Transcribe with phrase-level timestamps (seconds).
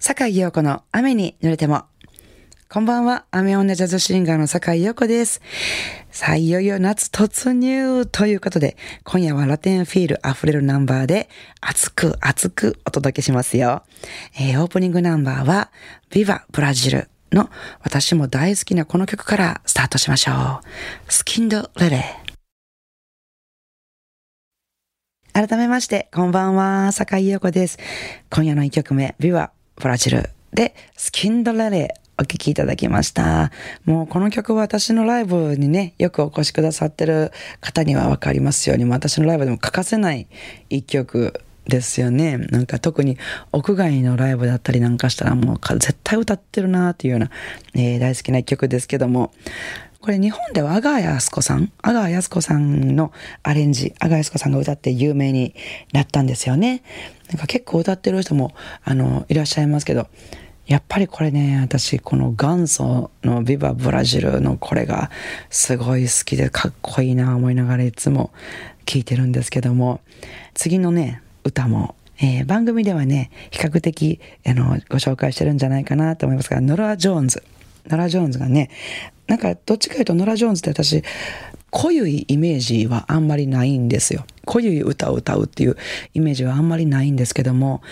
[0.00, 1.82] 坂井陽子の雨に濡れても。
[2.70, 5.40] こんばんは、雨女ジャズシンガーの坂井陽子です。
[6.12, 11.28] さあ、いよいよ夏突入ということで、今夜はラテンフィール溢れるナンバーで、
[11.60, 13.82] 熱く熱くお届けしますよ。
[14.38, 15.72] えー、オープニングナンバーは、
[16.10, 17.50] ビバブラジルの
[17.82, 20.60] 私も大好きなこの曲からスタートしましょ
[21.08, 21.12] う。
[21.12, 22.04] スキンドレレ。
[25.32, 27.78] 改めまして、こんばんは、坂井陽子です。
[28.30, 33.52] 今夜の一曲目、ビバブラジルで、スキンドレレお聴きいただきました。
[33.84, 40.26] もうこの曲は私のライブにね、よくお越しくださってる方にはわかりますように、私のライブでも欠かせない
[40.68, 42.38] 一曲ですよね。
[42.38, 43.18] なんか特に
[43.52, 47.30] 屋外のライブだったりなんかしたらもう絶対歌ってるなっていうような、
[47.74, 49.32] えー、大好きな一曲ですけども、
[50.00, 53.12] これ日本では阿川靖子さん、阿川靖子さんの
[53.42, 55.54] アレンジ、阿川靖子さんが歌って有名に
[55.92, 56.82] なったんですよね。
[57.28, 60.06] なんか結構歌ってる人も、あの、いらっしゃいますけど、
[60.66, 65.10] やっぱりこれね、私、この元祖のビバブラジルのこれが
[65.50, 68.30] すごい好きでかっこいいな思いながらいつも
[68.86, 70.00] 聴いてるんですけども、
[70.54, 77.44] 次のね、歌もえー、番組ではね、比較的、あの、ご紹介してるんじゃないかなと思いますが、ノラ・ジョーンズ。
[77.88, 78.70] ノラ・ジョーンズがね、
[79.26, 81.02] なんかどっちかというとノラ・ジョーンズって私
[81.70, 84.24] 濃ゆいイメージはあんまりないんですよ。
[84.46, 85.76] 濃ゆい歌を歌うっていう
[86.14, 87.82] イメージはあんまりないんですけども、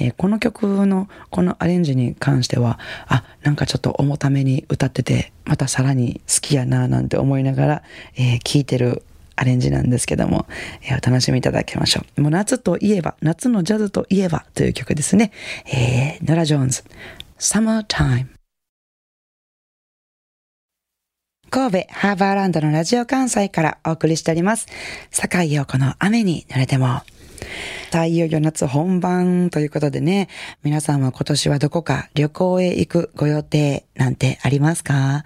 [0.00, 7.82] えー、この曲のこのアレンジに関しては、あ、なんかちょっと重ために歌ってて、またさらに好きやななんて思いながら、
[8.16, 9.02] えー、聴いてる
[9.36, 10.46] アレンジなんですけども、
[10.82, 12.22] えー、お楽しみいただきましょう。
[12.22, 15.30] もう夏といえば、夏のジャズといえばという曲ですね。
[15.66, 16.84] えー、ノラ・ジョーンズ、
[17.38, 18.35] Summertime。
[21.50, 24.66] 神戸ハーバーランドのラジオ関西からお送りしております。
[25.10, 27.02] 坂井陽子の雨に濡れても。
[27.92, 30.28] さあ、いよいよ夏本番ということでね、
[30.64, 35.24] 皆さんは今年はどこか旅行へ行くご予定なんてありますか？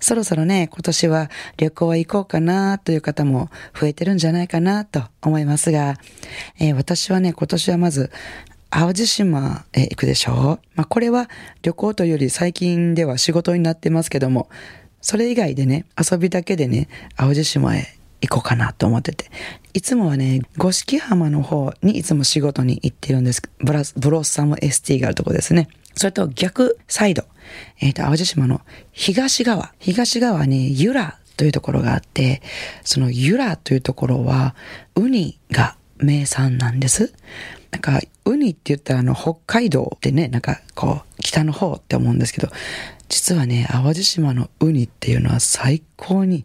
[0.00, 5.96] そろそろね、今年は旅行へ行こうかなという方も増えてるんじゃないかなと思いますが、
[6.58, 8.10] えー、私はね、今年はまず
[8.70, 10.66] 淡路島へ行くでしょう。
[10.74, 11.28] まあ、これは
[11.62, 14.48] 旅行というより最近では仕事になってますけども、
[15.06, 19.30] それ以外でね、遊びだけでね、淡路島へ行こうかなと思ってて。
[19.72, 23.40] いつもはね、五色浜の方にいつも仕事に行ってるんです。
[23.60, 25.68] ブラス、ブロッサム ST があるとこですね。
[25.94, 27.22] それと逆サイド、
[27.78, 32.42] えっ、ー、と、淡路島の東側、東側にユラというところがあって、
[32.82, 34.56] そのユラというところは、
[34.96, 37.14] ウニが名産なんです。
[37.70, 42.48] なんか、ウニって言ったらあの、北海道ってね、なんかこう、北の方って思うんですけど、
[43.08, 46.44] 実はね、淡路島のウニっていうのは最高に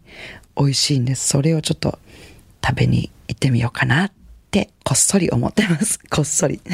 [0.56, 1.28] 美味しいんです。
[1.28, 1.98] それをちょっと
[2.64, 4.12] 食べに行ってみようかなっ
[4.50, 5.98] てこっそり思ってます。
[6.10, 6.60] こっそり。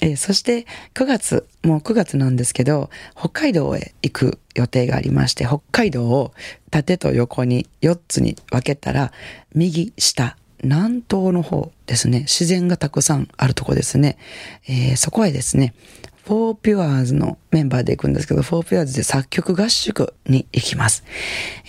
[0.00, 6.34] えー、そして9月、もう9月なんですけど、北海道へ行く予定がありまして、北海道を
[6.70, 9.12] 縦と横に4つに分けたら、
[9.54, 14.18] 右下、南東の方ですね、自然がたくさんあるとこですね。
[14.66, 15.74] えー、そこへですね、
[16.24, 21.04] フォーピュアーズのメンバーで行くんですけど、フォーピュアーズで作曲合宿に行きます。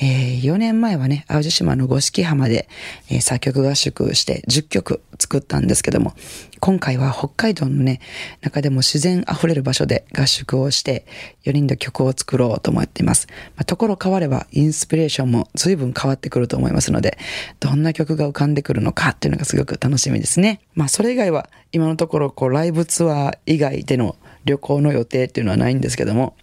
[0.02, 2.70] えー、4年前はね、淡路島の五色浜で、
[3.10, 6.14] えー、作曲合宿して10曲作ったんですけども、
[6.62, 8.00] 今回は北海道のね、
[8.40, 11.06] 中でも自然溢れる場所で合宿をして、
[11.44, 13.28] 4人で曲を作ろうと思っています。
[13.58, 17.18] まあ、ところ変われば、インスピレーションも随分変わってくると思いますので、
[17.60, 20.62] どんな曲が浮かんでくるのかっていうのがすごく楽しみですね。
[20.76, 26.36] まあ、それ以外は、今のところ、こう、ライブツアー以外での旅行の予定っていうのはないんですけども、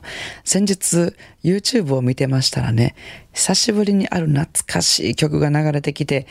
[0.44, 2.94] 先日 YouTube を見てましたらね、
[3.32, 6.26] 久しぶりにある懐かしい曲が流れてきて、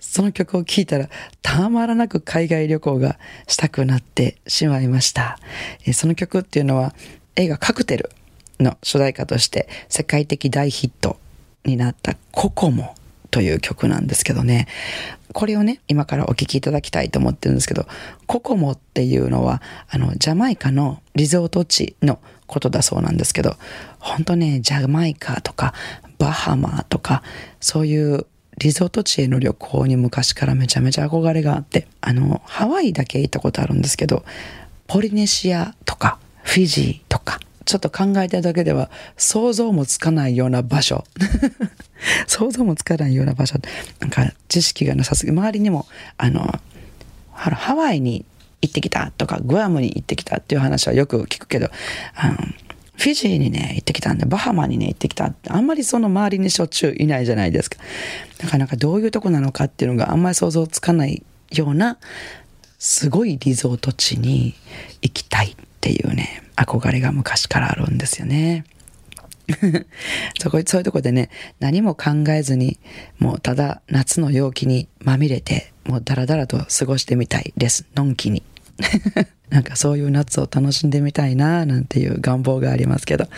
[0.00, 1.08] その曲を聴いたら
[1.42, 5.38] たまらなく海外旅行がしたくなってしまいました。
[5.92, 6.94] その曲っていうのは
[7.34, 8.10] 映画カクテル
[8.60, 11.18] の主題歌として世界的大ヒット
[11.64, 12.94] になったココモ
[13.36, 14.66] という曲なんですけどね。
[15.34, 17.86] これをね、今からお聴きいただきたいと思ってるんですけど、
[18.26, 19.60] ココモっていうのは、
[19.90, 23.56] あの、ジャマイカのリゾート地のことだそうなんですけど、
[23.98, 25.74] 本当ね、ジャマイカとか、
[26.16, 27.22] バハマとか、
[27.60, 28.24] そういう
[28.56, 34.24] リゾート地への旅行に昔からめちゃめちゃ憧れがあって、あの、ハワイだけ行ったことあるんですけど、
[34.86, 37.05] ポリネシアとか、フィジー、
[37.66, 41.04] ちょっと考えただけでは想像もつかないような場所。
[42.26, 43.58] 想像もつかないような場所。
[44.00, 45.86] なんか知識がなさすぎ、周りにも、
[46.16, 46.60] あの、
[47.32, 48.24] ハワイに
[48.62, 51.68] 行ってきたとか、グアムに行ってきたっていう話はよく聞くけど、
[52.14, 52.36] あの
[52.98, 57.78] フィジーにね、行ってきたんで、バハマにね、行ってきたって、あんまりその周りにしょっちゅういないじゃないですか。
[58.42, 61.98] なかなかどういうとこなのかっていうのがあんまり想像つかないような、
[62.78, 64.54] すごいリゾート地に
[65.02, 68.64] 行きたいっっていうね、憧れが昔からあるんですよね。
[70.40, 71.30] そこ、そういうとこでね、
[71.60, 72.78] 何も考えずに、
[73.18, 77.86] もうただ夏の陽気にまみれて、もうダラダラと過ごしてみたいです。
[77.94, 78.42] のんきに。
[79.48, 83.28] なんかそういう夏を楽しんでみたいな、なんていう願望がありますけど。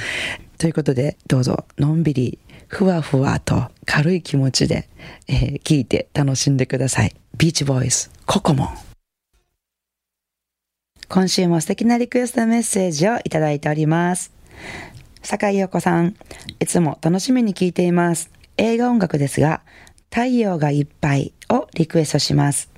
[0.57, 2.39] ということで、どうぞ、のんびり、
[2.69, 4.89] ふわふわと軽い気持ちで、
[5.27, 7.15] えー、聞いて楽しんでください。
[7.37, 8.88] ビーチボーイズ、ココモン。
[11.09, 14.31] 今週も素敵なリクエストメッセージをいただいております。
[15.23, 16.15] 坂井陽子さん、
[16.61, 18.31] いつも楽しみに聞いています。
[18.59, 19.63] 映画音楽ですが、
[20.11, 22.71] 太陽がいっぱいをリクエストします。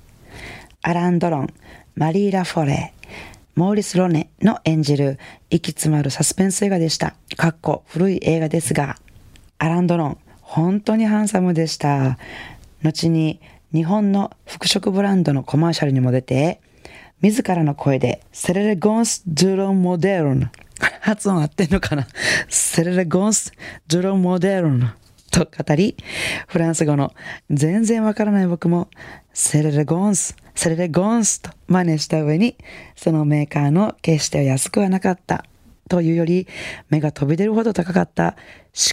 [0.81, 1.53] アラン・ドロン、
[1.95, 2.93] マリー・ラ・フォレ、
[3.55, 5.19] モーリス・ロネの演じる
[5.49, 7.15] 息詰まるサスペンス映画でした。
[7.35, 8.95] かっこ古い映画ですが、
[9.57, 12.17] アラン・ドロン、本当にハンサムでした。
[12.81, 13.41] 後に
[13.73, 16.61] 日本の服飾ブランドのコマーシャルにも出て、
[17.21, 20.51] 自らの声で、セレレゴンス・ドゥロン・モデルン。
[21.01, 22.07] 発音合ってんのかな？
[22.49, 23.51] セレレゴンス・
[23.87, 24.91] ドゥロン・モデルン。
[25.31, 25.95] と語り、
[26.47, 27.13] フランス語の
[27.49, 28.89] 全然わからない僕も、
[29.33, 32.57] セレレゴンス、セレレゴンスと真似した上に、
[32.95, 35.45] そのメーカーの決して安くはなかった
[35.89, 36.47] というより、
[36.89, 38.35] 目が飛び出るほど高かった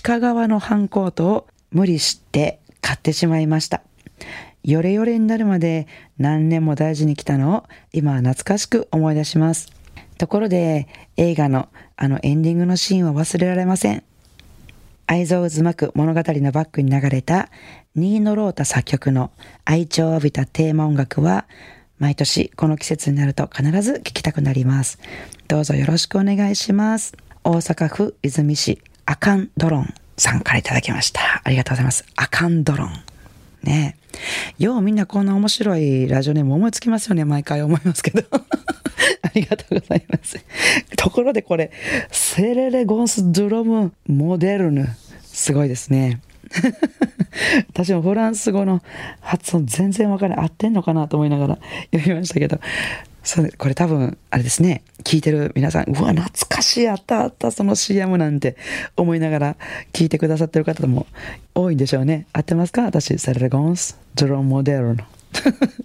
[0.04, 3.82] 鹿革のハンコートを無理して買ってしまいました。
[4.68, 5.86] ヨレヨレになるまで
[6.18, 9.72] 何年も大事に来たのを今は懐かしく思い出します。
[10.18, 14.02] ところで映画のあのエンディングのシーンは忘れられません。
[15.06, 17.48] 愛憎渦巻く物語のバックに流れた
[17.94, 19.30] ニーノ・ロータ作曲の
[19.64, 21.46] 愛情を浴びたテーマ音楽は
[21.98, 24.98] 毎年この季節になると必ず聴きたくなります。
[25.48, 27.16] どうぞよろしくお願いします。
[27.42, 31.40] 大阪府泉市アカンドロンさんからいただきました。
[31.42, 32.04] ありがとうございます。
[32.16, 33.17] アカンドロン。
[33.62, 33.96] ね
[34.58, 37.24] ようみんなこんな面白いラジオネーム思いつきますよね。
[37.24, 38.22] 毎回思いますけど。
[39.22, 40.44] ありがとうございます。
[40.96, 41.70] ところでこれ、
[42.10, 44.88] セレレゴンスドロムモデルヌ。
[45.22, 46.20] すごいですね。
[47.68, 48.82] 私もフランス語の
[49.20, 50.46] 発音全然わからない。
[50.46, 51.58] 合ってんのかなと思いながら
[51.92, 52.58] 読みましたけど。
[53.28, 54.82] それ、これ多分、あれですね。
[55.04, 58.56] 聞いてる皆さん、うわ、懐かしい、あったあった、その CM なんて
[58.96, 59.56] 思いながら
[59.92, 61.06] 聞いてくださってる方も
[61.54, 62.26] 多いんでしょうね。
[62.32, 62.84] 合ってますか？
[62.84, 65.04] 私、セレゴンス、ドロンモデルの。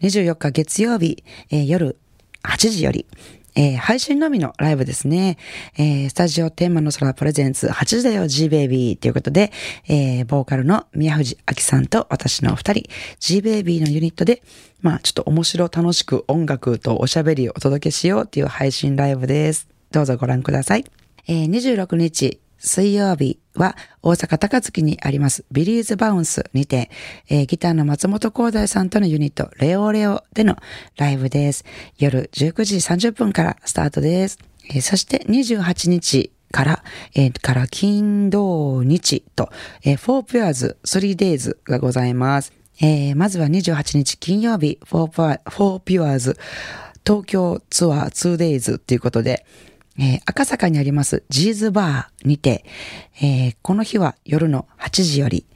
[0.00, 1.98] 24日月曜日、えー、夜
[2.42, 3.04] 8時より、
[3.56, 5.38] えー、配信のみのライブですね。
[5.78, 9.50] えー、スタジオテーマの空プレゼンツ8時だよ G ベイビーということで、
[9.88, 14.42] えー、ボーカルの宮藤明さんと私のお二人、G ベイビーのユニットで、
[14.82, 19.68] まあちょっと面白楽しく音楽とおしゃべりをお届けしようっていう配信ライブです。
[19.90, 20.84] どうぞご覧ください。
[21.26, 26.90] えー、26日水曜日は大阪高槻にありますビリーズバウンスにて、
[27.28, 30.56] えー、ギターの松本光大さんとのユニットレオレオでの
[30.96, 31.64] ライブです。
[31.98, 34.38] 夜19時30分からスタートです。
[34.70, 36.84] えー、そして28日から、
[37.14, 39.50] えー、から金土日と、
[39.84, 42.52] えー、4 Pairs 3days がございます。
[42.80, 46.36] えー、まずは28日金曜日4 Pairs
[47.06, 49.46] 東京ツアー 2days ということで、
[49.98, 52.64] えー、赤坂にありますジーズバーにて、
[53.20, 55.46] えー、この日は夜の8時より、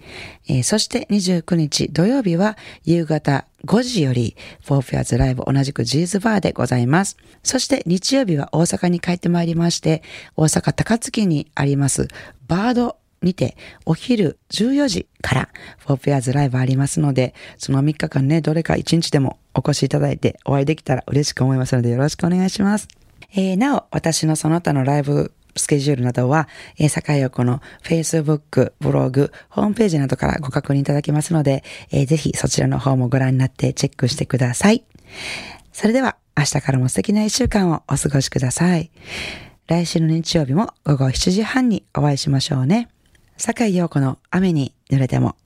[0.49, 7.19] えー、そして29日土曜日は夕方5時より、フォーフェアズライブ同じくジーズバーでございます。
[7.43, 10.03] そして日曜日は大阪に帰ってまいりまして、
[10.37, 12.09] 大阪高槻にあります
[12.49, 22.89] バードにてお昼14時からフォーペアーズライブありますので、その3日間ね、どれか1日でもお越しいただいてお会いできたら嬉しく思いますのでよろしくお願いします。
[23.35, 34.85] えー、なお、私のその他のライブスケジュールなどは、えー、坂井横の Facebook、ブログ、ホームページなどからご確認いただけますので、えー、ぜひそちらの方もご覧になってチェックしてください。
[35.73, 38.91] それでは、明日からも素敵な一週間をお過ごしください。
[39.67, 42.89] 来週の日曜日も午後7時半にお会いしましょうね。
[43.37, 45.37] 坂井陽子の雨に濡れても。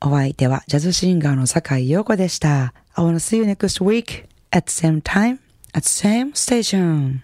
[0.00, 2.72] お相手はジャズシンガーの坂井陽子でした。
[2.94, 5.38] I wanna see you next week at the same time
[5.72, 7.20] at the same station.